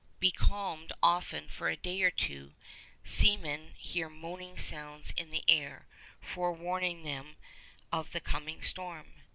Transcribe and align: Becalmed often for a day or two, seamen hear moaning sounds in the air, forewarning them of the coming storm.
Becalmed 0.19 0.93
often 1.03 1.47
for 1.47 1.69
a 1.69 1.77
day 1.77 2.01
or 2.01 2.09
two, 2.09 2.55
seamen 3.03 3.75
hear 3.77 4.09
moaning 4.09 4.57
sounds 4.57 5.11
in 5.15 5.29
the 5.29 5.43
air, 5.47 5.85
forewarning 6.19 7.03
them 7.03 7.35
of 7.91 8.11
the 8.11 8.19
coming 8.19 8.63
storm. 8.63 9.13